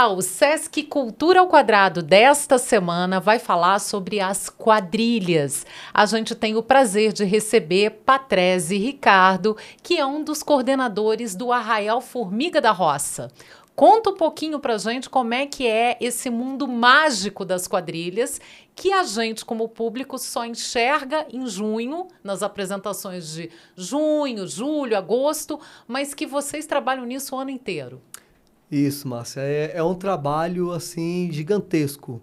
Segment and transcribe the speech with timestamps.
[0.00, 5.66] Olá, o Sesc Cultura ao Quadrado desta semana vai falar sobre as quadrilhas.
[5.92, 11.52] A gente tem o prazer de receber Patrese Ricardo, que é um dos coordenadores do
[11.52, 13.30] Arraial Formiga da Roça.
[13.76, 18.40] Conta um pouquinho pra gente como é que é esse mundo mágico das quadrilhas
[18.74, 25.60] que a gente, como público, só enxerga em junho, nas apresentações de junho, julho, agosto,
[25.86, 28.00] mas que vocês trabalham nisso o ano inteiro.
[28.70, 29.40] Isso, Márcia.
[29.40, 32.20] É, é um trabalho assim gigantesco.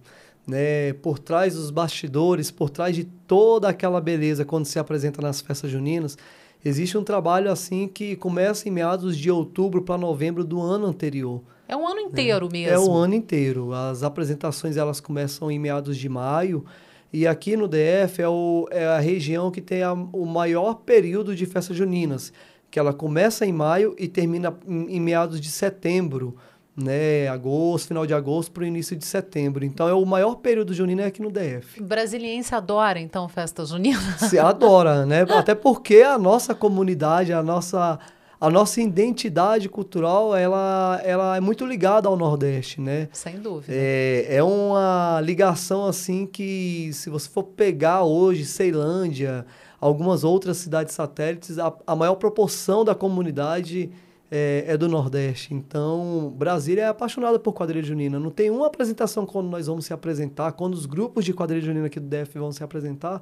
[0.48, 5.42] Né, por trás dos bastidores, por trás de toda aquela beleza quando se apresenta nas
[5.42, 6.18] festas juninas,
[6.64, 11.42] existe um trabalho assim que começa em meados de outubro para novembro do ano anterior.
[11.68, 12.74] É um ano inteiro é, mesmo.
[12.74, 13.74] É o ano inteiro.
[13.74, 16.64] As apresentações elas começam em meados de maio
[17.12, 21.36] e aqui no DF é, o, é a região que tem a, o maior período
[21.36, 22.32] de festas juninas
[22.70, 26.36] que ela começa em maio e termina em, em meados de setembro,
[26.76, 29.66] né, agosto, final de agosto para o início de setembro.
[29.66, 31.82] Então é o maior período junino é aqui no DF.
[31.82, 34.00] Brasiliense adora então festa junina.
[34.18, 35.26] Se adora, né?
[35.30, 38.00] Até porque a nossa comunidade, a nossa
[38.40, 43.10] a nossa identidade cultural ela, ela é muito ligada ao Nordeste, né?
[43.12, 43.74] Sem dúvida.
[43.76, 49.44] É, é uma ligação assim que se você for pegar hoje Ceilândia,
[49.80, 53.92] algumas outras cidades satélites, a, a maior proporção da comunidade
[54.30, 55.54] é, é, do Nordeste.
[55.54, 58.20] Então, Brasília é apaixonada por quadrilha junina.
[58.20, 61.88] Não tem uma apresentação quando nós vamos se apresentar, quando os grupos de quadrilha junina
[61.88, 63.22] aqui do DF vão se apresentar,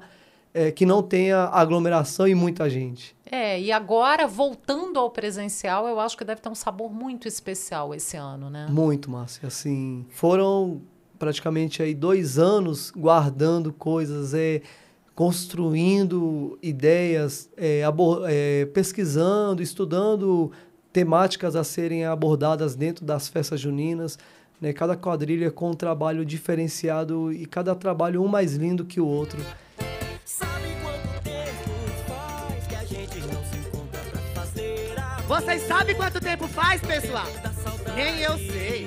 [0.52, 3.14] é, que não tenha aglomeração e muita gente.
[3.30, 7.94] É, e agora, voltando ao presencial, eu acho que deve ter um sabor muito especial
[7.94, 8.66] esse ano, né?
[8.70, 9.46] Muito, Márcia.
[9.46, 10.80] Assim, foram
[11.18, 14.62] praticamente aí dois anos guardando coisas, é,
[15.16, 17.80] construindo ideias, é,
[18.28, 20.52] é, pesquisando, estudando
[20.92, 24.18] temáticas a serem abordadas dentro das festas juninas.
[24.60, 24.74] Né?
[24.74, 29.40] Cada quadrilha com um trabalho diferenciado e cada trabalho um mais lindo que o outro.
[35.26, 37.26] Vocês sabem quanto tempo faz, pessoal?
[37.94, 38.86] Nem eu sei.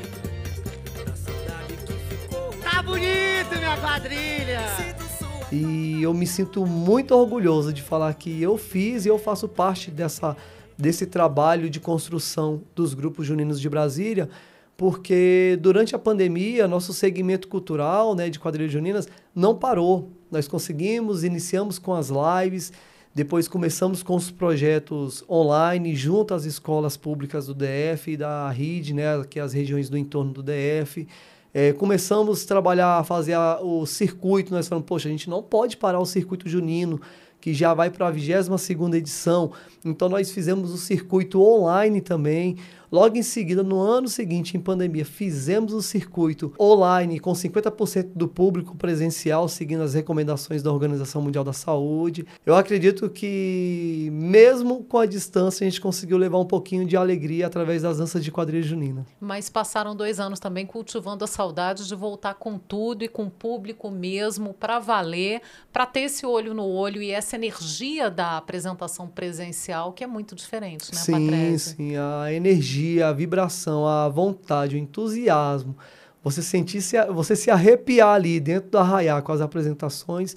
[2.63, 5.08] Tá bonito, minha quadrilha!
[5.51, 9.89] E eu me sinto muito orgulhoso de falar que eu fiz e eu faço parte
[9.89, 10.37] dessa,
[10.77, 14.29] desse trabalho de construção dos grupos juninos de Brasília,
[14.77, 20.11] porque durante a pandemia, nosso segmento cultural né, de quadrilhas juninas não parou.
[20.29, 22.71] Nós conseguimos, iniciamos com as lives,
[23.13, 28.93] depois começamos com os projetos online junto às escolas públicas do DF e da RID,
[28.93, 31.07] né, que é as regiões do entorno do DF.
[31.53, 35.41] É, começamos a trabalhar, a fazer a, o circuito, nós falamos, poxa, a gente não
[35.41, 37.01] pode parar o circuito junino,
[37.41, 39.51] que já vai para a 22ª edição.
[39.83, 42.57] Então nós fizemos o circuito online também.
[42.91, 48.27] Logo em seguida, no ano seguinte, em pandemia, fizemos o circuito online com 50% do
[48.27, 52.25] público presencial, seguindo as recomendações da Organização Mundial da Saúde.
[52.43, 57.45] Eu acredito que, mesmo com a distância, a gente conseguiu levar um pouquinho de alegria
[57.45, 59.05] através das danças de quadrilha junina.
[59.19, 63.29] Mas passaram dois anos também cultivando a saudade de voltar com tudo e com o
[63.29, 69.07] público mesmo, para valer, para ter esse olho no olho e essa energia da apresentação
[69.07, 71.75] presencial, que é muito diferente, né, Sim, Patrícia?
[71.75, 71.95] sim.
[71.95, 75.75] A energia energia, a vibração, a vontade, o entusiasmo,
[76.23, 80.35] você sentir se, você se arrepiar ali dentro do arraiar com as apresentações,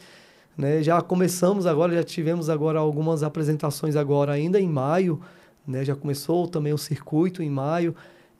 [0.56, 0.82] né?
[0.82, 5.20] Já começamos agora, já tivemos agora algumas apresentações agora ainda em maio,
[5.66, 5.84] né?
[5.84, 7.94] Já começou também o circuito em maio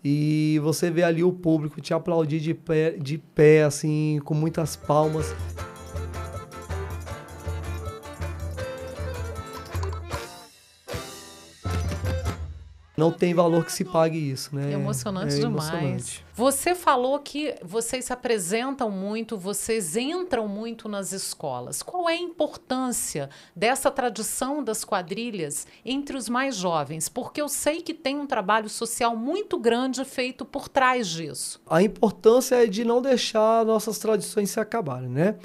[0.04, 4.76] e você vê ali o público te aplaudir de pé, de pé assim, com muitas
[4.76, 5.34] palmas.
[13.02, 14.70] Não tem valor que se pague isso, né?
[14.70, 15.68] É emocionante é demais.
[15.68, 16.24] Emocionante.
[16.34, 21.82] Você falou que vocês se apresentam muito, vocês entram muito nas escolas.
[21.82, 27.08] Qual é a importância dessa tradição das quadrilhas entre os mais jovens?
[27.08, 31.60] Porque eu sei que tem um trabalho social muito grande feito por trás disso.
[31.68, 35.36] A importância é de não deixar nossas tradições se acabarem, né?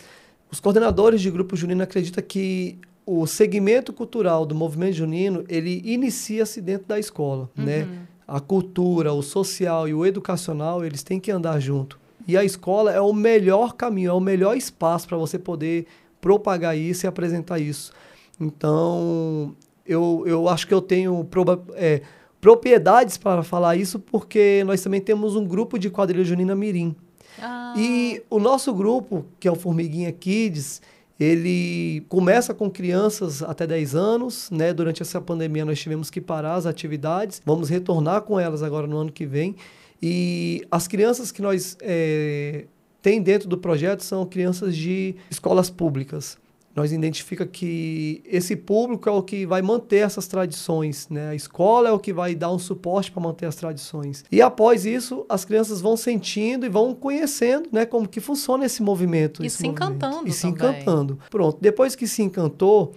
[0.50, 6.60] Os coordenadores de grupo junino acreditam que o segmento cultural do movimento junino, ele inicia-se
[6.60, 7.64] dentro da escola, uhum.
[7.64, 7.88] né?
[8.28, 11.98] A cultura, o social e o educacional, eles têm que andar junto.
[12.28, 15.88] E a escola é o melhor caminho, é o melhor espaço para você poder
[16.20, 17.94] propagar isso e apresentar isso.
[18.38, 19.56] Então,
[19.86, 22.02] eu, eu acho que eu tenho proba é,
[22.42, 26.94] propriedades para falar isso, porque nós também temos um grupo de quadrilha junina Mirim.
[27.42, 27.74] Ah.
[27.78, 30.82] E o nosso grupo, que é o Formiguinha Kids,
[31.20, 34.74] ele começa com crianças até 10 anos, né?
[34.74, 37.42] Durante essa pandemia nós tivemos que parar as atividades.
[37.46, 39.56] Vamos retornar com elas agora no ano que vem.
[40.02, 42.66] E as crianças que nós é,
[43.02, 46.38] tem dentro do projeto são crianças de escolas públicas.
[46.78, 51.30] Nós identifica que esse público é o que vai manter essas tradições, né?
[51.30, 54.24] A escola é o que vai dar um suporte para manter as tradições.
[54.32, 58.84] E após isso, as crianças vão sentindo e vão conhecendo, né, como que funciona esse
[58.84, 59.42] movimento.
[59.42, 59.96] E esse se movimento.
[59.96, 60.56] encantando E se também.
[60.56, 61.18] encantando.
[61.32, 62.94] Pronto, depois que se encantou,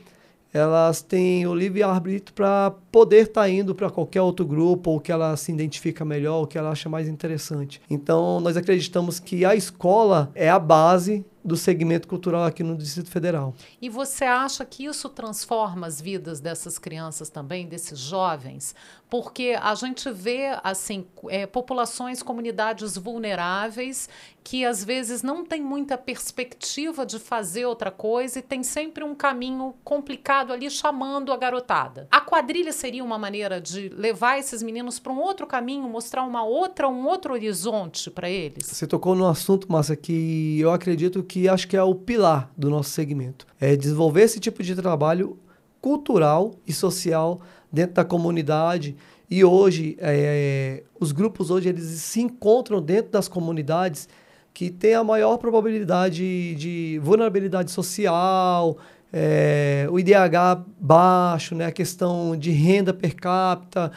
[0.53, 5.35] elas têm o livre-arbítrio para poder estar indo para qualquer outro grupo, ou que ela
[5.37, 7.81] se identifica melhor, ou que ela acha mais interessante.
[7.89, 13.11] Então, nós acreditamos que a escola é a base do segmento cultural aqui no Distrito
[13.11, 13.55] Federal.
[13.81, 18.75] E você acha que isso transforma as vidas dessas crianças também, desses jovens?
[19.09, 24.09] Porque a gente vê, assim, é, populações, comunidades vulneráveis
[24.43, 29.15] que às vezes não tem muita perspectiva de fazer outra coisa e tem sempre um
[29.15, 32.09] caminho complicado ali chamando a garotada.
[32.11, 36.43] A quadrilha seria uma maneira de levar esses meninos para um outro caminho, mostrar uma
[36.43, 38.67] outra, um outro horizonte para eles?
[38.67, 42.69] Você tocou num assunto, Márcia, que eu acredito que acho que é o pilar do
[42.69, 43.47] nosso segmento.
[43.61, 45.39] É desenvolver esse tipo de trabalho
[45.81, 47.41] cultural e social
[47.71, 48.97] dentro da comunidade.
[49.31, 54.09] E hoje, é, os grupos hoje eles se encontram dentro das comunidades
[54.53, 58.77] que têm a maior probabilidade de vulnerabilidade social,
[59.13, 63.93] é, o IDH baixo, né, a questão de renda per capita,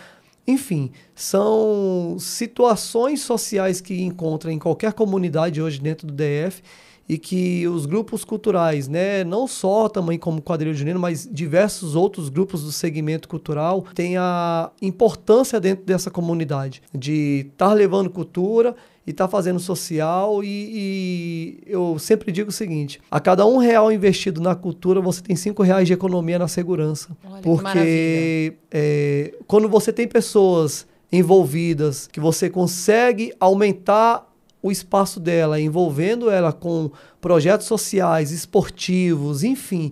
[0.45, 6.61] enfim, são situações sociais que encontram em qualquer comunidade hoje dentro do DF
[7.07, 12.29] e que os grupos culturais, né, não só também como quadrilha junino, mas diversos outros
[12.29, 18.75] grupos do segmento cultural têm a importância dentro dessa comunidade de estar tá levando cultura
[19.05, 23.57] e estar tá fazendo social e, e, eu sempre digo o seguinte, a cada um
[23.57, 27.09] real investido na cultura, você tem cinco reais de economia na segurança.
[27.25, 34.32] Olha, que porque é, quando você tem pessoas envolvidas, que você consegue aumentar
[34.63, 36.89] o espaço dela, envolvendo ela com
[37.19, 39.91] projetos sociais, esportivos, enfim,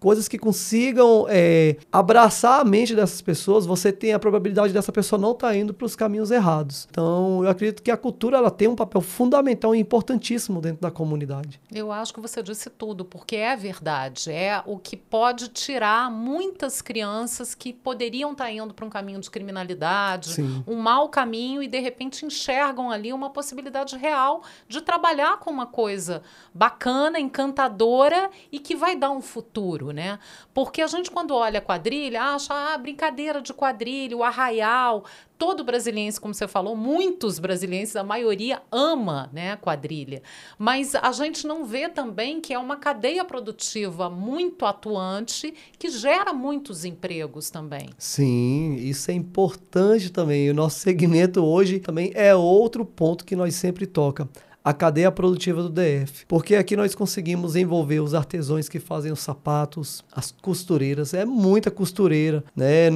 [0.00, 5.20] coisas que consigam é, abraçar a mente dessas pessoas, você tem a probabilidade dessa pessoa
[5.20, 6.86] não estar tá indo para os caminhos errados.
[6.90, 10.90] Então, eu acredito que a cultura ela tem um papel fundamental e importantíssimo dentro da
[10.90, 11.60] comunidade.
[11.72, 14.30] Eu acho que você disse tudo, porque é verdade.
[14.30, 19.20] É o que pode tirar muitas crianças que poderiam estar tá indo para um caminho
[19.20, 20.62] de criminalidade, Sim.
[20.66, 25.66] um mau caminho, e de repente enxergam ali uma possibilidade real de trabalhar com uma
[25.66, 26.22] coisa
[26.54, 30.18] bacana, encantadora e que vai dar um futuro né?
[30.52, 35.04] Porque a gente, quando olha quadrilha, acha, ah, brincadeira de quadrilha, o arraial.
[35.36, 40.20] Todo brasiliense, como você falou, muitos brasileiros, a maioria ama né, quadrilha.
[40.58, 46.32] Mas a gente não vê também que é uma cadeia produtiva muito atuante que gera
[46.32, 47.90] muitos empregos também.
[47.96, 50.50] Sim, isso é importante também.
[50.50, 54.28] O nosso segmento hoje também é outro ponto que nós sempre toca
[54.62, 56.26] a cadeia produtiva do DF.
[56.26, 61.70] Porque aqui nós conseguimos envolver os artesãos que fazem os sapatos, as costureiras, é muita
[61.70, 62.90] costureira, né?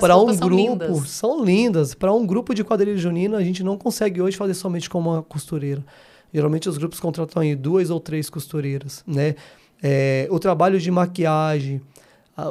[0.00, 1.10] Para um são grupo, lindas.
[1.10, 1.94] são lindas.
[1.94, 5.22] Para um grupo de quadrilha junina, a gente não consegue hoje fazer somente com uma
[5.22, 5.84] costureira.
[6.32, 9.34] Geralmente os grupos contratam aí duas ou três costureiras, né?
[9.82, 11.80] É, o trabalho de maquiagem,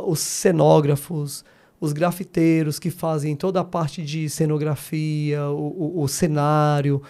[0.05, 1.43] os cenógrafos,
[1.79, 7.01] os grafiteiros que fazem toda a parte de cenografia, o, o, o cenário,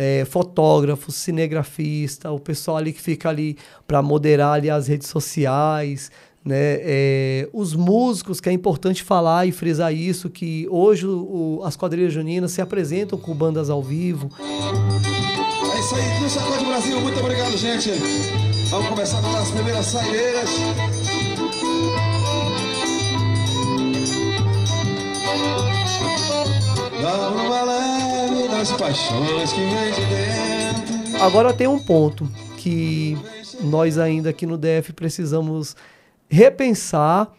[0.00, 6.10] é, fotógrafo, cinegrafista, o pessoal ali que fica ali para moderar ali as redes sociais,
[6.42, 6.78] né?
[6.80, 12.14] É, os músicos, que é importante falar e frisar isso, que hoje o, as quadrilhas
[12.14, 14.30] juninas se apresentam com bandas ao vivo.
[14.40, 17.90] É isso aí, do Sacode Brasil, muito obrigado, gente.
[18.70, 20.50] Vamos começar com as primeiras saídas.
[27.02, 27.99] Dá uma
[28.60, 31.22] das paixões que vem de dentro.
[31.22, 33.16] Agora tem um ponto que
[33.62, 35.74] nós ainda aqui no DF precisamos
[36.28, 37.32] repensar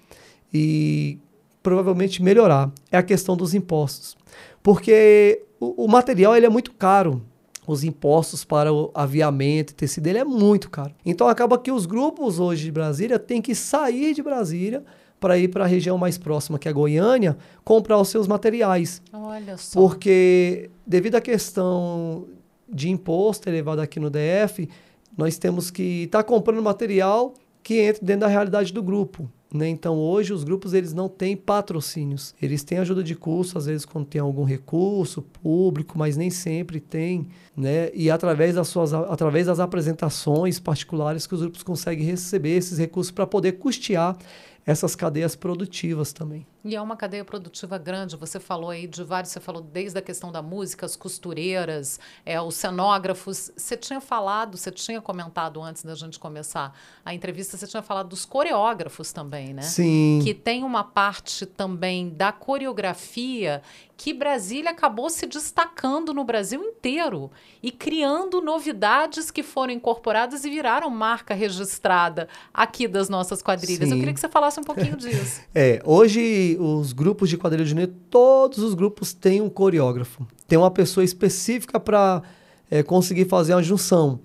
[0.51, 1.19] e
[1.61, 2.71] provavelmente melhorar.
[2.91, 4.17] É a questão dos impostos.
[4.63, 7.21] Porque o, o material ele é muito caro.
[7.67, 10.95] Os impostos para o aviamento e tecido ele é muito caro.
[11.05, 14.83] Então acaba que os grupos hoje de Brasília têm que sair de Brasília
[15.21, 19.03] para ir para a região mais próxima, que é Goiânia, comprar os seus materiais.
[19.13, 19.79] Olha só.
[19.79, 22.25] Porque, devido à questão
[22.67, 24.67] de imposto elevado aqui no DF,
[25.15, 29.29] nós temos que estar tá comprando material que entre dentro da realidade do grupo.
[29.53, 29.67] Né?
[29.67, 32.33] Então, hoje, os grupos eles não têm patrocínios.
[32.41, 36.79] Eles têm ajuda de custo, às vezes, quando tem algum recurso público, mas nem sempre
[36.79, 37.27] tem.
[37.55, 37.91] Né?
[37.93, 43.11] E através das, suas, através das apresentações particulares que os grupos conseguem receber esses recursos
[43.11, 44.17] para poder custear
[44.65, 46.45] essas cadeias produtivas também.
[46.63, 48.15] E é uma cadeia produtiva grande.
[48.15, 52.39] Você falou aí de vários, você falou desde a questão da música, as costureiras, é,
[52.39, 53.51] os cenógrafos.
[53.55, 58.09] Você tinha falado, você tinha comentado antes da gente começar a entrevista, você tinha falado
[58.09, 59.63] dos coreógrafos também, né?
[59.63, 60.19] Sim.
[60.23, 63.61] Que tem uma parte também da coreografia
[64.01, 67.29] que Brasília acabou se destacando no Brasil inteiro
[67.61, 73.89] e criando novidades que foram incorporadas e viraram marca registrada aqui das nossas quadrilhas.
[73.89, 73.93] Sim.
[73.93, 75.41] Eu queria que você falasse um pouquinho disso.
[75.53, 80.25] É, hoje os grupos de quadrilha junina, todos os grupos têm um coreógrafo.
[80.47, 82.21] Tem uma pessoa específica para
[82.69, 84.19] é, conseguir fazer a junção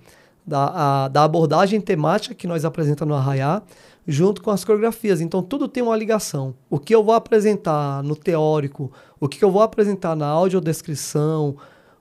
[0.47, 3.63] da, a, da abordagem temática que nós apresentamos no Arraiá,
[4.07, 5.21] junto com as coreografias.
[5.21, 6.55] Então, tudo tem uma ligação.
[6.71, 11.57] O que eu vou apresentar no teórico, o que eu vou apresentar na audiodescrição,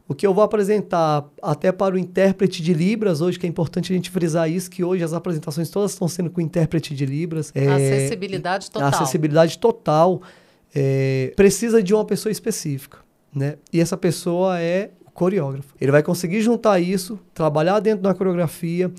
[0.08, 3.92] o que eu vou apresentar até para o intérprete de Libras, hoje, que é importante
[3.92, 7.52] a gente frisar isso, que hoje as apresentações todas estão sendo com intérprete de Libras.
[7.56, 8.90] É, acessibilidade total.
[8.90, 10.22] Acessibilidade total.
[10.74, 13.00] É, precisa de uma pessoa específica,
[13.34, 13.56] né?
[13.74, 15.74] E essa pessoa é o coreógrafo.
[15.82, 18.92] Ele vai conseguir juntar isso, trabalhar dentro da coreografia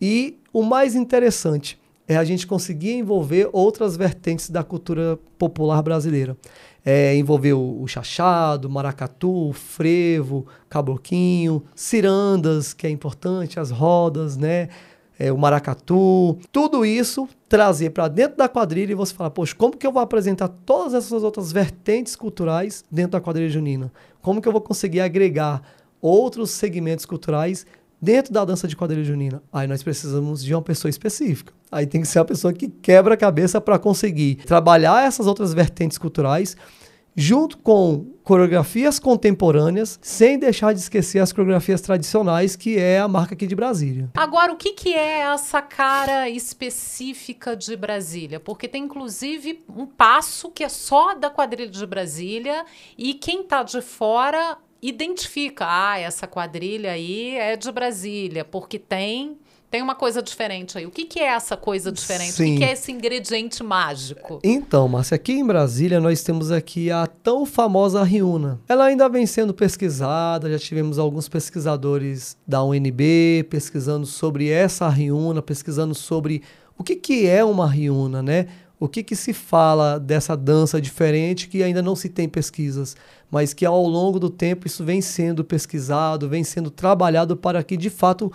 [0.00, 6.36] e o mais interessante é a gente conseguir envolver outras vertentes da cultura popular brasileira
[6.84, 14.68] é, envolveu o chachado, maracatu, frevo, cabloquinho, cirandas, que é importante, as rodas, né?
[15.18, 19.76] É, o maracatu, tudo isso trazer para dentro da quadrilha e você falar, poxa, como
[19.76, 23.92] que eu vou apresentar todas essas outras vertentes culturais dentro da quadrilha junina?
[24.20, 25.62] Como que eu vou conseguir agregar
[26.00, 27.64] outros segmentos culturais
[28.02, 29.40] dentro da dança de quadrilha junina?
[29.52, 31.52] Aí nós precisamos de uma pessoa específica.
[31.70, 35.54] Aí tem que ser a pessoa que quebra a cabeça para conseguir trabalhar essas outras
[35.54, 36.56] vertentes culturais
[37.14, 43.34] junto com coreografias contemporâneas, sem deixar de esquecer as coreografias tradicionais, que é a marca
[43.34, 44.10] aqui de Brasília.
[44.14, 48.40] Agora, o que, que é essa cara específica de Brasília?
[48.40, 52.64] Porque tem inclusive um passo que é só da quadrilha de Brasília
[52.96, 59.38] e quem está de fora identifica, ah, essa quadrilha aí é de Brasília, porque tem
[59.70, 60.84] tem uma coisa diferente aí.
[60.84, 62.32] O que, que é essa coisa diferente?
[62.32, 62.42] Sim.
[62.42, 64.38] O que, que é esse ingrediente mágico?
[64.44, 68.60] Então, Márcia, aqui em Brasília nós temos aqui a tão famosa Riuna.
[68.68, 75.40] Ela ainda vem sendo pesquisada, já tivemos alguns pesquisadores da UNB pesquisando sobre essa Riuna,
[75.40, 76.42] pesquisando sobre
[76.76, 78.48] o que, que é uma Riuna, né?
[78.82, 82.96] O que, que se fala dessa dança diferente que ainda não se tem pesquisas,
[83.30, 87.76] mas que ao longo do tempo isso vem sendo pesquisado, vem sendo trabalhado para que
[87.76, 88.32] de fato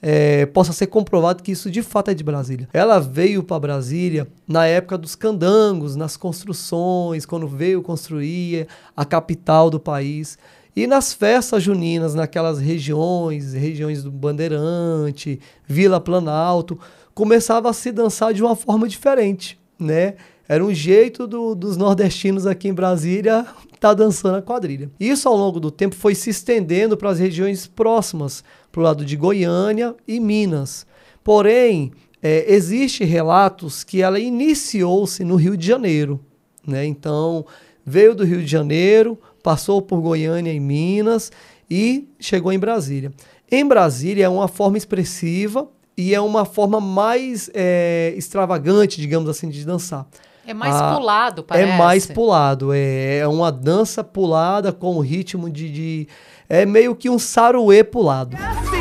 [0.00, 2.66] é, possa ser comprovado que isso de fato é de Brasília.
[2.72, 9.68] Ela veio para Brasília na época dos candangos, nas construções, quando veio construir a capital
[9.68, 10.38] do país.
[10.74, 15.38] E nas festas juninas, naquelas regiões, regiões do Bandeirante,
[15.68, 16.78] Vila Planalto,
[17.14, 20.14] começava a se dançar de uma forma diferente, né?
[20.48, 24.90] Era um jeito do, dos nordestinos aqui em Brasília estar tá dançando a quadrilha.
[24.98, 29.04] Isso ao longo do tempo foi se estendendo para as regiões próximas, para o lado
[29.04, 30.86] de Goiânia e Minas.
[31.22, 36.20] Porém, é, existe relatos que ela iniciou-se no Rio de Janeiro.
[36.66, 36.84] Né?
[36.84, 37.46] Então,
[37.84, 41.30] veio do Rio de Janeiro, passou por Goiânia e Minas
[41.70, 43.12] e chegou em Brasília.
[43.50, 45.68] Em Brasília é uma forma expressiva
[46.00, 50.06] e é uma forma mais é, extravagante, digamos assim, de dançar.
[50.46, 51.70] É mais a, pulado, parece.
[51.70, 52.72] É mais pulado.
[52.72, 56.08] É, é uma dança pulada com o ritmo de, de.
[56.48, 58.36] É meio que um saruê pulado.
[58.36, 58.79] É assim,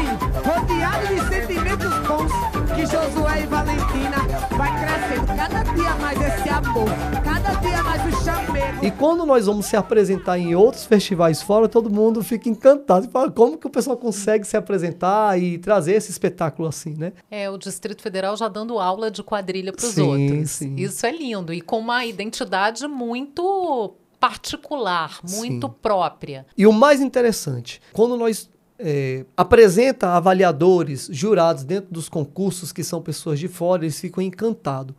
[8.90, 13.08] E quando nós vamos se apresentar em outros festivais fora, todo mundo fica encantado.
[13.12, 17.14] Fala, como que o pessoal consegue se apresentar e trazer esse espetáculo assim, né?
[17.30, 20.50] É, o Distrito Federal já dando aula de quadrilha para os outros.
[20.50, 20.76] Sim.
[20.76, 21.54] Isso é lindo.
[21.54, 25.74] E com uma identidade muito particular, muito Sim.
[25.84, 26.48] própria.
[26.58, 33.04] E o mais interessante, quando nós é, apresenta avaliadores, jurados dentro dos concursos que são
[33.04, 34.96] pessoas de fora, eles ficam encantados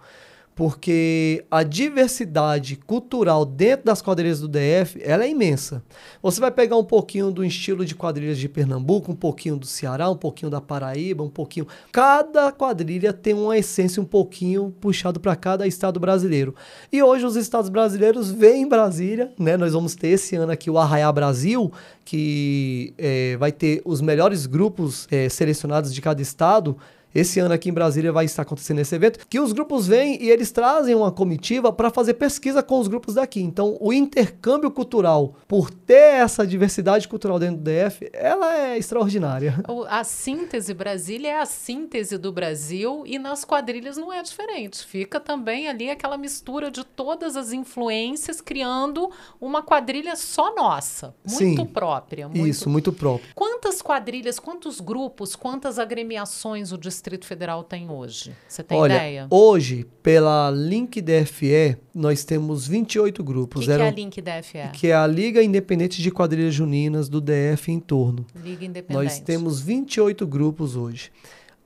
[0.61, 5.83] porque a diversidade cultural dentro das quadrilhas do DF ela é imensa.
[6.23, 10.11] Você vai pegar um pouquinho do estilo de quadrilhas de Pernambuco, um pouquinho do Ceará,
[10.11, 11.67] um pouquinho da Paraíba, um pouquinho.
[11.90, 16.55] Cada quadrilha tem uma essência um pouquinho puxado para cada estado brasileiro.
[16.93, 19.57] E hoje os estados brasileiros vêm em Brasília, né?
[19.57, 21.73] Nós vamos ter esse ano aqui o Arraiá Brasil,
[22.05, 26.76] que é, vai ter os melhores grupos é, selecionados de cada estado
[27.14, 30.31] esse ano aqui em Brasília vai estar acontecendo esse evento, que os grupos vêm e
[30.31, 33.40] eles trazem uma comitiva para fazer pesquisa com os grupos daqui.
[33.40, 39.57] Então, o intercâmbio cultural, por ter essa diversidade cultural dentro do DF, ela é extraordinária.
[39.88, 44.85] A síntese Brasília é a síntese do Brasil e nas quadrilhas não é diferente.
[44.85, 51.62] Fica também ali aquela mistura de todas as influências, criando uma quadrilha só nossa, muito
[51.62, 52.29] Sim, própria.
[52.29, 52.47] Muito...
[52.47, 53.31] Isso, muito próprio.
[53.35, 58.33] Quantas quadrilhas, quantos grupos, quantas agremiações o Distrito Federal tem hoje?
[58.49, 59.26] Você tem Olha, ideia?
[59.30, 63.61] Hoje, pela Link DFE, nós temos 28 O grupos.
[63.66, 64.71] que, que é a Link DFE?
[64.73, 68.26] que é a Liga Independente de Quadrilhas Juninas do DF em torno.
[68.42, 69.02] Liga Independente.
[69.04, 71.11] Nós temos 28 grupos hoje.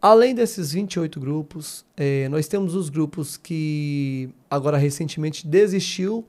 [0.01, 6.27] Além desses 28 grupos, eh, nós temos os grupos que agora recentemente desistiu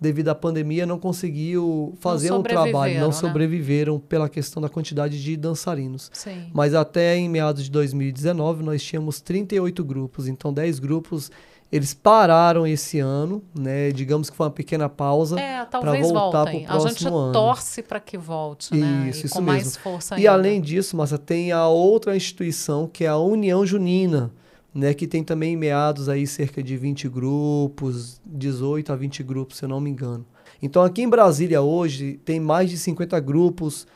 [0.00, 3.12] devido à pandemia, não conseguiu fazer um trabalho, não né?
[3.12, 6.10] sobreviveram pela questão da quantidade de dançarinos.
[6.12, 6.46] Sim.
[6.52, 11.30] Mas até em meados de 2019 nós tínhamos 38 grupos, então 10 grupos
[11.70, 13.90] eles pararam esse ano, né?
[13.92, 15.38] Digamos que foi uma pequena pausa.
[15.38, 16.64] É, talvez voltar voltem.
[16.64, 17.32] pro A gente próximo ano.
[17.32, 19.08] torce para que volte, né?
[19.10, 19.52] Isso, e isso com mesmo.
[19.52, 20.32] mais força E ainda.
[20.32, 24.30] além disso, Massa, tem a outra instituição que é a União Junina,
[24.74, 29.64] né, que tem também meados aí cerca de 20 grupos, 18 a 20 grupos, se
[29.64, 30.24] eu não me engano.
[30.62, 33.86] Então aqui em Brasília hoje tem mais de 50 grupos,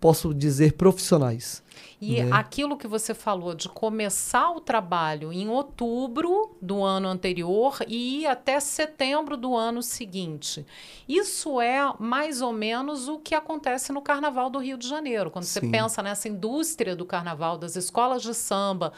[0.00, 1.62] posso dizer profissionais.
[2.00, 2.30] E né?
[2.32, 8.26] aquilo que você falou de começar o trabalho em outubro do ano anterior e ir
[8.26, 10.66] até setembro do ano seguinte.
[11.08, 15.30] Isso é mais ou menos o que acontece no Carnaval do Rio de Janeiro.
[15.30, 15.70] Quando você Sim.
[15.70, 18.92] pensa nessa indústria do carnaval, das escolas de samba,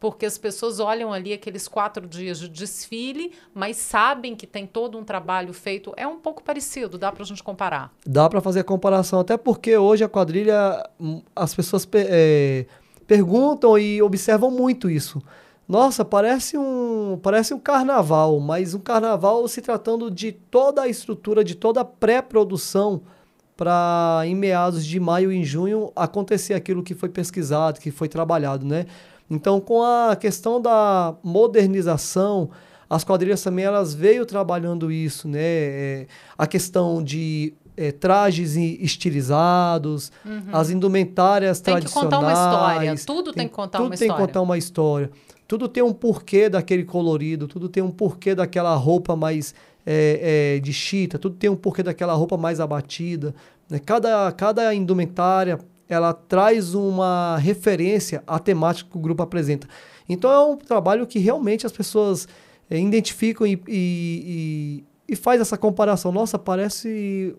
[0.00, 4.96] porque as pessoas olham ali aqueles quatro dias de desfile, mas sabem que tem todo
[4.96, 5.92] um trabalho feito.
[5.94, 7.92] É um pouco parecido, dá para a gente comparar.
[8.06, 12.66] Dá para fazer a comparação, até porque hoje a quadrilha, hum, as pessoas pe- é,
[13.06, 15.20] perguntam e observam muito isso.
[15.68, 21.44] Nossa, parece um, parece um carnaval, mas um carnaval se tratando de toda a estrutura,
[21.44, 23.02] de toda a pré-produção
[23.56, 28.64] para em meados de maio e junho acontecer aquilo que foi pesquisado, que foi trabalhado,
[28.66, 28.86] né?
[29.30, 32.50] Então, com a questão da modernização,
[32.88, 35.38] as quadrilhas também elas veio trabalhando isso, né?
[35.40, 40.10] É, a questão de é, trajes estilizados,
[40.52, 41.64] as indumentárias Uhum.
[41.64, 42.10] Tem que tradicionais.
[42.12, 44.26] contar uma história, tudo tem que contar tudo uma tem que história.
[44.26, 45.10] contar uma história.
[45.46, 49.54] Tudo tem um porquê daquele colorido, tudo tem um porquê daquela roupa mais
[49.86, 53.34] é, é, de chita, tudo tem um porquê daquela roupa mais abatida.
[53.68, 53.78] né?
[53.78, 55.58] Cada, cada indumentária
[55.92, 59.66] ela traz uma referência à temática que o grupo apresenta.
[60.08, 62.26] Então é um trabalho que realmente as pessoas
[62.68, 66.12] é, identificam e, e, e, e faz essa comparação.
[66.12, 67.34] Nossa, parece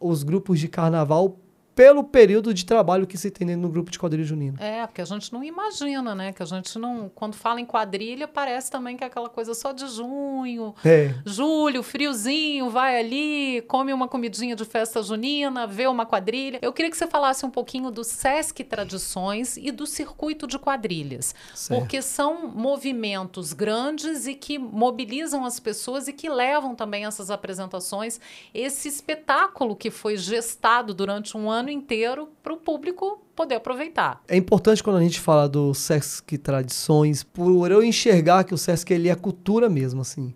[0.00, 1.36] os grupos de carnaval
[1.78, 4.58] pelo período de trabalho que se tem dentro do grupo de quadrilha junina.
[4.60, 6.32] É, porque a gente não imagina, né?
[6.32, 7.08] Que a gente não.
[7.14, 11.84] Quando fala em quadrilha, parece também que é aquela coisa só de junho, É, julho,
[11.84, 16.58] friozinho, vai ali, come uma comidinha de festa junina, vê uma quadrilha.
[16.60, 21.32] Eu queria que você falasse um pouquinho do Sesc Tradições e do circuito de quadrilhas.
[21.54, 21.78] Certo.
[21.78, 28.20] Porque são movimentos grandes e que mobilizam as pessoas e que levam também essas apresentações,
[28.52, 34.20] esse espetáculo que foi gestado durante um ano inteiro para o público poder aproveitar.
[34.28, 38.92] É importante quando a gente fala do Sesc Tradições, por eu enxergar que o Sesc
[38.92, 40.34] ele é cultura mesmo, assim.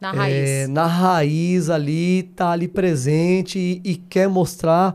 [0.00, 0.68] Na É, raiz.
[0.68, 4.94] na raiz ali, tá ali presente e, e quer mostrar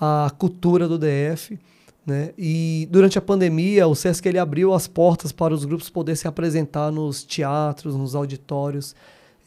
[0.00, 1.58] a cultura do DF.
[2.04, 2.30] Né?
[2.36, 6.26] E durante a pandemia, o Sesc ele abriu as portas para os grupos poderem se
[6.26, 8.96] apresentar nos teatros, nos auditórios.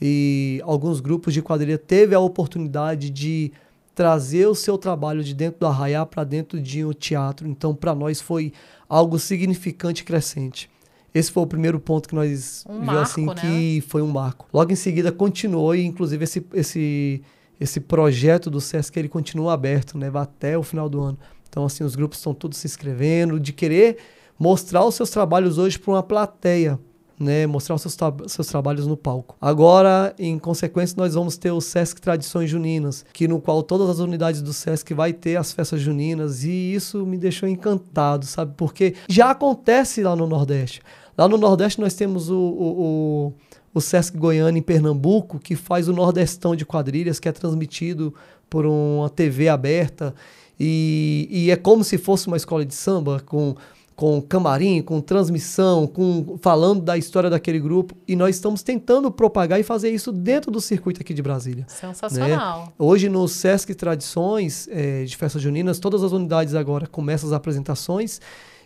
[0.01, 3.51] E alguns grupos de quadrilha teve a oportunidade de
[3.95, 7.47] trazer o seu trabalho de dentro do arraiá para dentro de um teatro.
[7.47, 8.53] Então, para nós foi
[8.89, 10.69] algo significante e crescente.
[11.13, 13.35] Esse foi o primeiro ponto que nós Um marco, assim né?
[13.35, 14.47] que foi um marco.
[14.51, 17.21] Logo em seguida continuou e inclusive esse esse
[17.59, 21.17] esse projeto do SESC ele continua aberto, né, vai até o final do ano.
[21.47, 23.97] Então assim, os grupos estão todos se inscrevendo, de querer
[24.39, 26.79] mostrar os seus trabalhos hoje para uma plateia,
[27.23, 29.35] né, mostrar os seus, seus trabalhos no palco.
[29.39, 33.99] Agora, em consequência, nós vamos ter o SESC Tradições Juninas, que no qual todas as
[33.99, 38.53] unidades do SESC vai ter as festas juninas e isso me deixou encantado, sabe?
[38.57, 40.81] Porque já acontece lá no Nordeste.
[41.17, 43.33] Lá no Nordeste nós temos o, o, o,
[43.75, 48.13] o Sesc Goiânia em Pernambuco, que faz o Nordestão de quadrilhas, que é transmitido
[48.49, 50.13] por uma TV aberta.
[50.59, 53.55] E, e é como se fosse uma escola de samba, com,
[53.95, 57.95] com camarim, com transmissão, com falando da história daquele grupo.
[58.07, 61.65] E nós estamos tentando propagar e fazer isso dentro do circuito aqui de Brasília.
[61.67, 62.73] Sensacional.
[62.77, 68.19] Hoje no Sesc Tradições eh, de Festas Juninas, todas as unidades agora começam as apresentações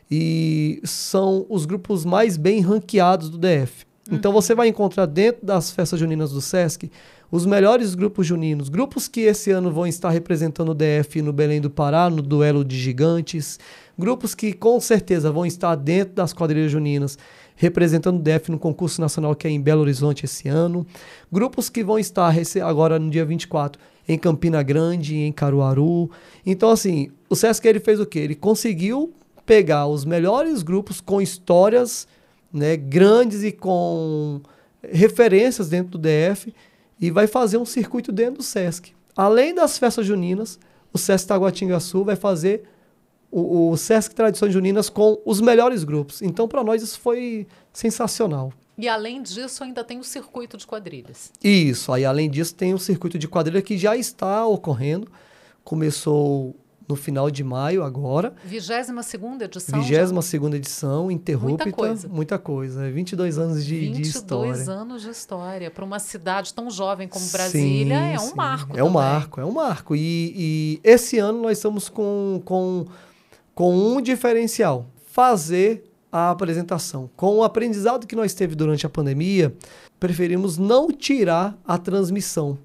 [0.09, 3.85] e são os grupos mais bem ranqueados do DF.
[4.09, 6.89] Então você vai encontrar dentro das festas juninas do SESC
[7.31, 11.59] os melhores grupos juninos, grupos que esse ano vão estar representando o DF no Belém
[11.59, 13.59] do Pará, no duelo de gigantes,
[13.97, 17.17] grupos que com certeza vão estar dentro das quadrilhas juninas
[17.57, 20.85] representando o DF no concurso nacional que é em Belo Horizonte esse ano,
[21.31, 26.09] grupos que vão estar agora no dia 24 em Campina Grande, em Caruaru.
[26.45, 28.19] Então assim, o SESC ele fez o quê?
[28.19, 29.11] Ele conseguiu
[29.45, 32.07] pegar os melhores grupos com histórias
[32.53, 34.39] né, grandes e com
[34.83, 36.53] referências dentro do DF
[36.99, 38.93] e vai fazer um circuito dentro do SESC.
[39.15, 40.59] Além das festas juninas,
[40.93, 42.63] o SESC Taguatingaçu vai fazer
[43.31, 46.21] o, o SESC Tradições Juninas com os melhores grupos.
[46.21, 48.53] Então, para nós, isso foi sensacional.
[48.77, 51.31] E além disso, ainda tem o circuito de quadrilhas.
[51.43, 55.11] Isso, aí além disso, tem o circuito de quadrilha que já está ocorrendo.
[55.63, 56.55] Começou
[56.87, 58.33] no final de maio agora.
[58.45, 59.81] 22 segunda edição?
[59.81, 61.65] 22 segunda edição, interrupta.
[61.65, 62.07] Muita coisa.
[62.07, 62.89] Muita coisa.
[62.89, 64.53] 22 anos de, 22 de história.
[64.53, 65.69] 22 anos de história.
[65.69, 68.35] Para uma cidade tão jovem como Brasília, sim, é um sim.
[68.35, 68.89] marco É também.
[68.89, 69.95] um marco, é um marco.
[69.95, 72.85] E, e esse ano nós estamos com, com,
[73.53, 74.85] com um diferencial.
[75.11, 77.09] Fazer a apresentação.
[77.17, 79.53] Com o aprendizado que nós teve durante a pandemia,
[79.99, 82.57] preferimos não tirar a transmissão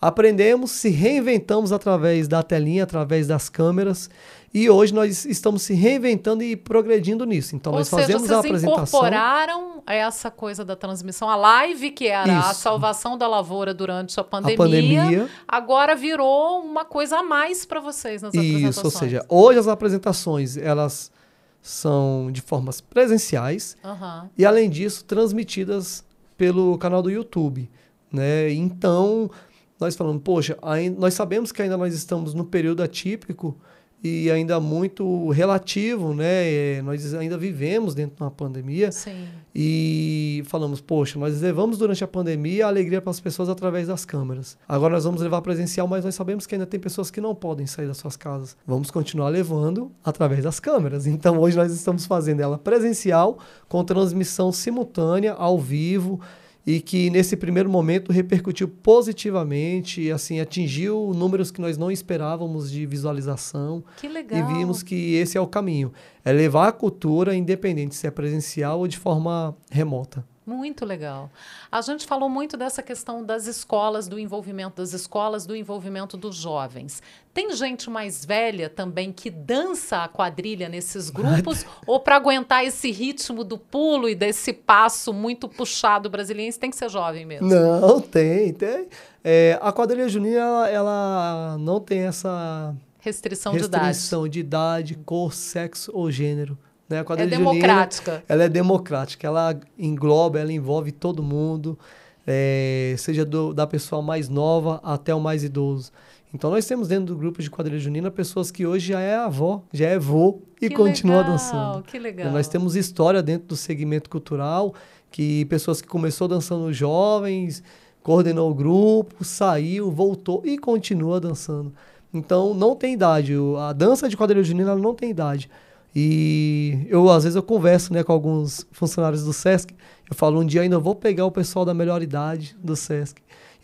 [0.00, 4.10] aprendemos, se reinventamos através da telinha, através das câmeras.
[4.52, 7.54] E hoje nós estamos se reinventando e progredindo nisso.
[7.54, 8.84] Então Ou nós seja, fazemos a apresentação.
[8.84, 12.48] incorporaram essa coisa da transmissão, a live que era Isso.
[12.48, 17.66] a salvação da lavoura durante a pandemia, a pandemia, agora virou uma coisa a mais
[17.66, 18.84] para vocês nas Isso, apresentações.
[18.84, 21.12] ou seja, hoje as apresentações elas
[21.60, 24.28] são de formas presenciais uhum.
[24.38, 26.04] e além disso transmitidas
[26.36, 27.68] pelo canal do YouTube,
[28.12, 28.50] né?
[28.52, 29.30] Então
[29.78, 33.56] nós falamos, poxa, ainda, nós sabemos que ainda nós estamos no período atípico
[34.02, 36.52] e ainda muito relativo, né?
[36.52, 38.92] É, nós ainda vivemos dentro de uma pandemia.
[38.92, 39.26] Sim.
[39.54, 44.04] E falamos, poxa, nós levamos durante a pandemia a alegria para as pessoas através das
[44.04, 44.56] câmeras.
[44.68, 47.66] Agora nós vamos levar presencial, mas nós sabemos que ainda tem pessoas que não podem
[47.66, 48.56] sair das suas casas.
[48.66, 51.06] Vamos continuar levando através das câmeras.
[51.16, 56.20] Então hoje nós estamos fazendo ela presencial com transmissão simultânea ao vivo
[56.66, 62.84] e que nesse primeiro momento repercutiu positivamente assim atingiu números que nós não esperávamos de
[62.84, 63.84] visualização.
[63.98, 64.38] Que legal.
[64.38, 65.92] E vimos que esse é o caminho,
[66.24, 70.24] é levar a cultura independente se é presencial ou de forma remota.
[70.46, 71.28] Muito legal.
[71.72, 76.36] A gente falou muito dessa questão das escolas, do envolvimento das escolas, do envolvimento dos
[76.36, 77.02] jovens.
[77.34, 81.66] Tem gente mais velha também que dança a quadrilha nesses grupos?
[81.84, 86.76] ou para aguentar esse ritmo do pulo e desse passo muito puxado brasileiro, tem que
[86.76, 87.48] ser jovem mesmo?
[87.48, 88.52] Não, tem.
[88.52, 88.86] tem.
[89.24, 94.84] É, a quadrilha junina, ela, ela não tem essa restrição, restrição de idade.
[94.84, 96.56] de idade, cor, sexo ou gênero.
[96.88, 97.04] Né?
[97.06, 98.10] A é democrática.
[98.12, 101.78] Junina, ela é democrática, ela engloba, ela envolve todo mundo,
[102.26, 105.92] é, seja do, da pessoa mais nova até o mais idoso.
[106.32, 109.62] Então nós temos dentro do grupo de quadrilha junina pessoas que hoje já é avó,
[109.72, 111.82] já é vô e que continua legal, dançando.
[111.84, 112.30] Que legal.
[112.30, 114.74] Nós temos história dentro do segmento cultural
[115.10, 117.62] que pessoas que começou dançando jovens,
[118.02, 121.72] coordenou o grupo, saiu, voltou e continua dançando.
[122.12, 123.34] Então não tem idade.
[123.58, 125.48] A dança de quadrilha junina não tem idade.
[125.98, 129.74] E eu, às vezes, eu converso né, com alguns funcionários do SESC.
[130.10, 133.16] Eu falo, um dia ainda vou pegar o pessoal da melhor idade do SESC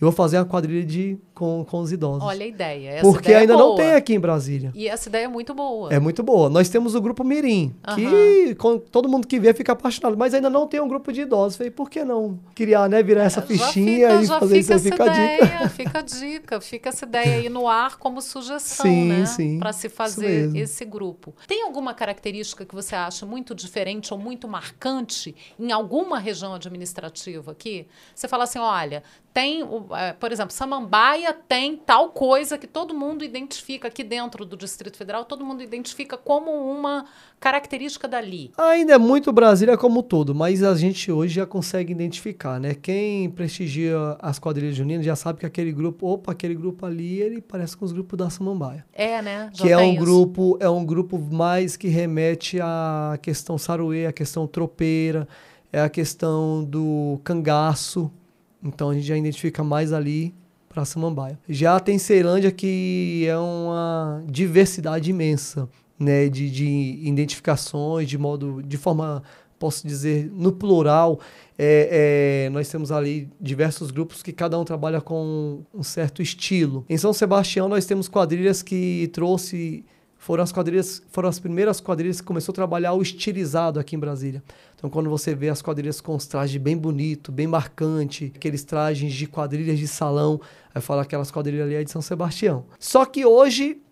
[0.03, 2.25] eu vou fazer uma quadrilha de, com, com os idosos.
[2.25, 2.91] Olha a ideia.
[2.91, 4.73] Essa porque ideia é ainda é não tem aqui em Brasília.
[4.75, 5.95] E essa ideia é muito boa.
[5.95, 6.51] É muito boa.
[6.51, 10.51] Nós temos o grupo Mirim, que com, todo mundo que vê fica apaixonado, mas ainda
[10.51, 11.57] não tem um grupo de idosos.
[11.57, 13.01] Falei, por que não criar, né?
[13.01, 14.79] Virar essa fichinha fica, e fazer isso aí?
[14.81, 15.69] Fica ideia, a dica.
[15.69, 19.25] Fica a dica, fica essa ideia aí no ar como sugestão, sim, né?
[19.25, 21.33] Sim, Para se fazer esse grupo.
[21.47, 27.53] Tem alguma característica que você acha muito diferente ou muito marcante em alguma região administrativa
[27.53, 27.87] aqui?
[28.13, 29.63] Você fala assim, olha, tem,
[29.97, 34.97] é, por exemplo, Samambaia tem tal coisa que todo mundo identifica aqui dentro do Distrito
[34.97, 37.07] Federal, todo mundo identifica como uma
[37.41, 38.53] característica dali.
[38.59, 42.75] Ainda é muito Brasília como todo, mas a gente hoje já consegue identificar, né?
[42.75, 47.41] Quem prestigia as quadrilhas juninas já sabe que aquele grupo, opa, aquele grupo ali, ele
[47.41, 48.85] parece com os grupos da Samambaia.
[48.93, 49.51] É, né?
[49.55, 50.01] Já que é um isso.
[50.01, 55.27] grupo, é um grupo mais que remete à questão saruê, à questão tropeira,
[55.73, 58.13] é a questão do cangaço,
[58.63, 60.35] então a gente já identifica mais ali
[60.69, 61.39] para Samambaia.
[61.49, 68.77] Já tem Ceilândia que é uma diversidade imensa, né, de, de identificações, de modo, de
[68.77, 69.23] forma,
[69.59, 71.21] posso dizer, no plural,
[71.59, 76.85] é, é, nós temos ali diversos grupos que cada um trabalha com um certo estilo.
[76.89, 79.85] Em São Sebastião nós temos quadrilhas que trouxe
[80.23, 83.99] foram as quadrilhas, foram as primeiras quadrilhas que começou a trabalhar o estilizado aqui em
[83.99, 84.41] Brasília.
[84.77, 89.13] Então, quando você vê as quadrilhas com os trajes bem bonito, bem marcante, aqueles trajes
[89.13, 90.41] de quadrilhas de salão,
[90.73, 92.67] aí fala aquelas quadrilhas ali é de São Sebastião.
[92.79, 93.83] Só que hoje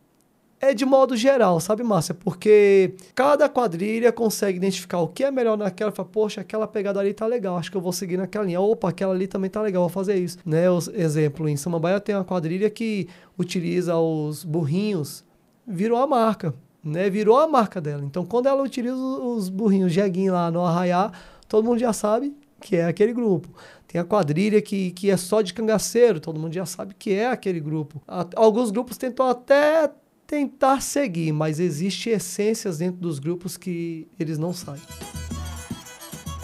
[0.60, 2.14] é de modo geral, sabe, Márcia?
[2.14, 7.12] Porque cada quadrilha consegue identificar o que é melhor naquela, fala, poxa, aquela pegada ali
[7.12, 8.60] tá legal, acho que eu vou seguir naquela linha.
[8.60, 10.38] Opa, aquela ali também tá legal, vou fazer isso.
[10.46, 10.70] Né?
[10.70, 15.28] Os, exemplo, em Samambaia tem uma quadrilha que utiliza os burrinhos
[15.70, 17.08] virou a marca, né?
[17.08, 18.04] Virou a marca dela.
[18.04, 21.12] Então, quando ela utiliza os burrinhos jeguinho lá no arraiá,
[21.48, 23.48] todo mundo já sabe que é aquele grupo.
[23.86, 27.28] Tem a quadrilha que, que é só de cangaceiro, todo mundo já sabe que é
[27.28, 28.00] aquele grupo.
[28.36, 29.90] Alguns grupos tentam até
[30.26, 34.80] tentar seguir, mas existe essências dentro dos grupos que eles não saem.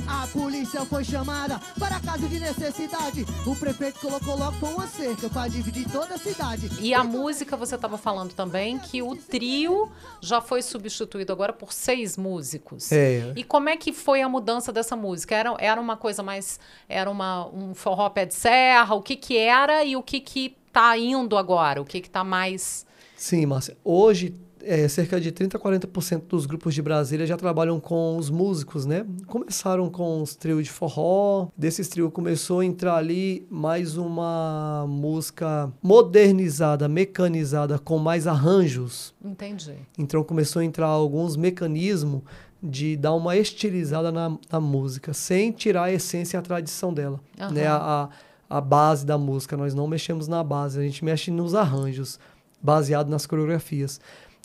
[0.08, 3.26] A polícia foi chamada para caso de necessidade.
[3.44, 6.70] O prefeito colocou logo uma cerca para dividir toda a cidade.
[6.80, 9.90] E a música, você estava falando também que o trio
[10.20, 12.92] já foi substituído agora por seis músicos.
[12.92, 13.32] É.
[13.34, 15.34] E como é que foi a mudança dessa música?
[15.34, 16.60] Era, era uma coisa mais.
[16.88, 18.94] Era uma, um forró pé de serra?
[18.94, 21.82] O que que era e o que que tá indo agora?
[21.82, 22.86] O que que tá mais.
[23.16, 23.76] Sim, Márcia.
[23.82, 28.30] Hoje é, cerca de 30% a 40% dos grupos de Brasília já trabalham com os
[28.30, 29.06] músicos, né?
[29.26, 35.72] Começaram com os trios de forró, desses trios começou a entrar ali mais uma música
[35.82, 39.14] modernizada, mecanizada, com mais arranjos.
[39.24, 39.74] Entendi.
[39.98, 42.22] Então começou a entrar alguns mecanismos
[42.62, 47.20] de dar uma estilizada na, na música, sem tirar a essência e a tradição dela,
[47.38, 47.50] uhum.
[47.50, 47.66] né?
[47.66, 48.08] A,
[48.48, 52.18] a, a base da música, nós não mexemos na base, a gente mexe nos arranjos,
[52.62, 54.00] baseado nas coreografias.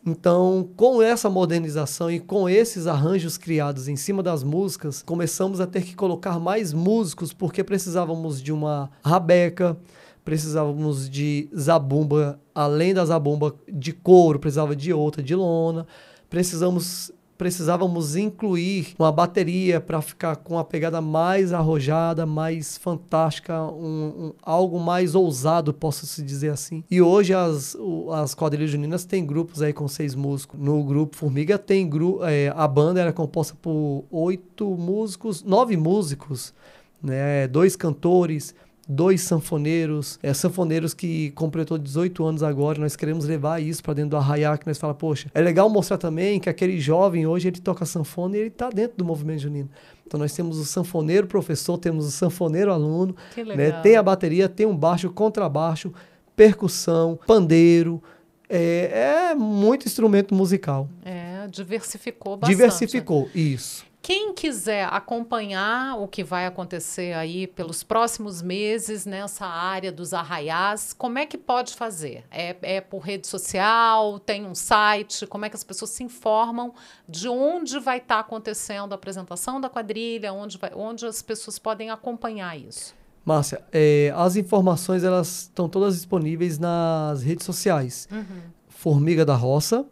[0.06, 5.68] Então, com essa modernização e com esses arranjos criados em cima das músicas, começamos a
[5.68, 9.78] ter que colocar mais músicos porque precisávamos de uma rabeca,
[10.26, 15.86] precisávamos de zabumba, além da zabumba de couro, precisava de outra de lona,
[16.30, 17.12] precisamos
[17.42, 24.34] precisávamos incluir uma bateria para ficar com uma pegada mais arrojada, mais fantástica, um, um,
[24.44, 26.84] algo mais ousado, posso se dizer assim.
[26.92, 27.76] E hoje as,
[28.14, 30.60] as quadrilhas juninas têm grupos aí com seis músicos.
[30.60, 36.54] No grupo Formiga tem grupo, é, a banda era composta por oito músicos, nove músicos,
[37.02, 38.54] né, dois cantores
[38.88, 44.12] dois sanfoneiros, é, sanfoneiros que completou 18 anos agora, nós queremos levar isso para dentro
[44.12, 47.60] do Arraiá, que nós fala, poxa, é legal mostrar também que aquele jovem hoje ele
[47.60, 49.70] toca sanfona e ele está dentro do movimento junino.
[50.06, 53.16] Então nós temos o sanfoneiro professor, temos o sanfoneiro aluno,
[53.56, 53.72] né?
[53.82, 55.94] tem a bateria, tem um baixo, contrabaixo,
[56.36, 58.02] percussão, pandeiro,
[58.50, 60.90] é, é muito instrumento musical.
[61.06, 62.58] É, diversificou bastante.
[62.58, 63.86] Diversificou, isso.
[64.02, 70.92] Quem quiser acompanhar o que vai acontecer aí pelos próximos meses nessa área dos arraiás,
[70.92, 72.24] como é que pode fazer?
[72.32, 74.20] É, é por rede social?
[74.20, 75.28] Tem um site?
[75.28, 76.74] Como é que as pessoas se informam
[77.08, 80.34] de onde vai estar tá acontecendo a apresentação da quadrilha?
[80.34, 82.96] Onde, vai, onde as pessoas podem acompanhar isso?
[83.24, 88.08] Márcia, é, as informações elas estão todas disponíveis nas redes sociais.
[88.12, 88.42] Uhum.
[88.68, 89.86] Formiga da Roça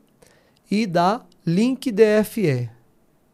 [0.69, 2.71] e da Link DFE.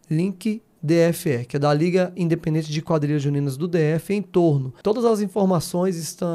[0.10, 4.74] Link DFE, que é da Liga Independente de Quadrilhas Juninas do DF, em torno.
[4.84, 6.30] Todas as informações estão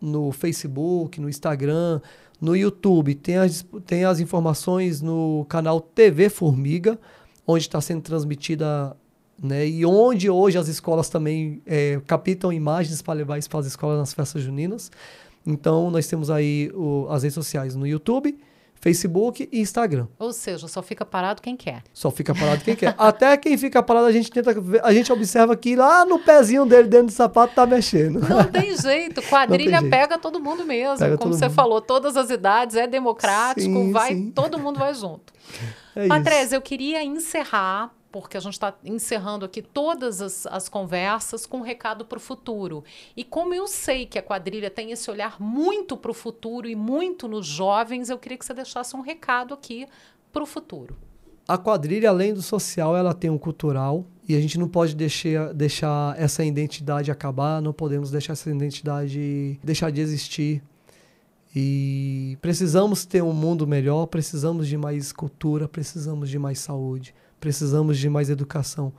[0.00, 2.00] no Facebook, no Instagram,
[2.40, 3.14] no YouTube.
[3.14, 6.98] Tem as, tem as informações no canal TV Formiga,
[7.46, 8.94] onde está sendo transmitida
[9.40, 9.66] né?
[9.66, 13.98] E onde hoje as escolas também é, captam imagens para levar isso para as escolas
[13.98, 14.90] nas festas juninas.
[15.46, 18.36] Então, nós temos aí o, as redes sociais no YouTube,
[18.80, 20.06] Facebook e Instagram.
[20.18, 21.82] Ou seja, só fica parado quem quer.
[21.92, 22.94] Só fica parado quem quer.
[22.96, 24.54] Até quem fica parado, a gente tenta.
[24.82, 28.20] A gente observa que lá no pezinho dele, dentro do sapato, tá mexendo.
[28.20, 29.20] Não tem jeito.
[29.22, 29.90] Quadrilha jeito.
[29.90, 30.98] pega todo mundo mesmo.
[30.98, 31.54] Pega Como você mundo.
[31.54, 34.30] falou, todas as idades, é democrático, sim, vai, sim.
[34.30, 35.32] todo mundo vai junto.
[35.96, 41.44] É Patrese, eu queria encerrar porque a gente está encerrando aqui todas as, as conversas
[41.44, 42.82] com um recado para o futuro.
[43.16, 46.74] E como eu sei que a quadrilha tem esse olhar muito para o futuro e
[46.74, 49.86] muito nos jovens, eu queria que você deixasse um recado aqui
[50.32, 50.96] para o futuro.
[51.46, 55.52] A quadrilha, além do social, ela tem um cultural e a gente não pode deixar,
[55.54, 60.62] deixar essa identidade acabar, não podemos deixar essa identidade deixar de existir.
[61.56, 67.98] E precisamos ter um mundo melhor, precisamos de mais cultura, precisamos de mais saúde precisamos
[67.98, 68.92] de mais educação.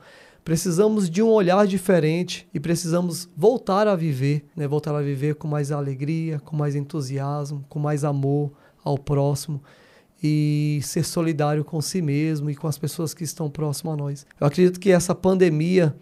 [0.44, 4.66] Precisamos de um olhar diferente e precisamos voltar a viver, né?
[4.66, 9.62] voltar a viver com mais alegria, com mais entusiasmo, com mais amor ao próximo
[10.22, 14.26] e ser solidário com si mesmo e com as pessoas que estão próximas a nós.
[14.38, 15.94] Eu acredito que essa pandemia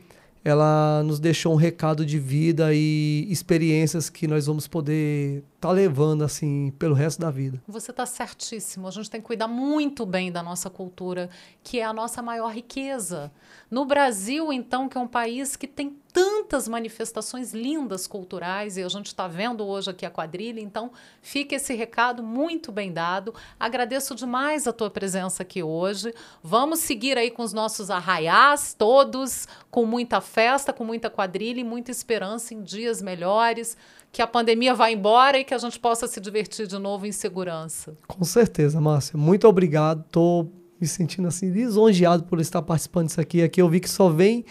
[0.49, 5.73] ela nos deixou um recado de vida e experiências que nós vamos poder estar tá
[5.73, 7.63] levando assim pelo resto da vida.
[7.67, 8.87] Você está certíssimo.
[8.87, 11.29] A gente tem que cuidar muito bem da nossa cultura,
[11.63, 13.33] que é a nossa maior riqueza.
[13.71, 18.89] No Brasil, então, que é um país que tem tantas manifestações lindas culturais e a
[18.89, 20.91] gente está vendo hoje aqui a quadrilha, então
[21.21, 23.35] fica esse recado muito bem dado.
[23.59, 26.13] Agradeço demais a tua presença aqui hoje.
[26.43, 31.65] Vamos seguir aí com os nossos arraiás todos, com muita festa, com muita quadrilha e
[31.65, 33.77] muita esperança em dias melhores,
[34.11, 37.13] que a pandemia vá embora e que a gente possa se divertir de novo em
[37.13, 37.97] segurança.
[38.07, 39.19] Com certeza, Márcia.
[39.19, 40.05] Muito obrigado.
[40.07, 43.43] Estou me sentindo assim lisonjeado por estar participando disso aqui.
[43.43, 44.45] Aqui eu vi que só vem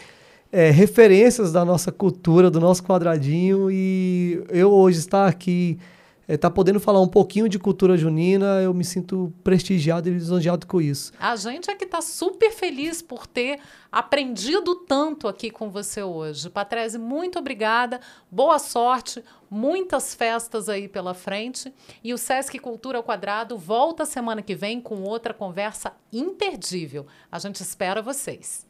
[0.52, 5.78] é, referências da nossa cultura, do nosso quadradinho e eu hoje estar aqui
[6.28, 10.12] está é, tá podendo falar um pouquinho de cultura junina, eu me sinto prestigiado e
[10.12, 11.14] lisonjeado com isso.
[11.18, 16.50] A gente é que está super feliz por ter aprendido tanto aqui com você hoje.
[16.50, 21.74] Patrese, muito obrigada, boa sorte, muitas festas aí pela frente.
[22.04, 27.08] E o Sesc Cultura ao Quadrado volta semana que vem com outra conversa imperdível.
[27.32, 28.67] A gente espera vocês.